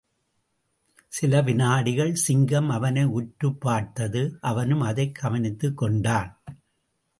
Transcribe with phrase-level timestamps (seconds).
[1.07, 6.35] சில விநாடிகள் சிங்கம் அவனை உற்றுப் பார்த்தது, அவனும் அதைக் கவணித்துக்கொண்டான்.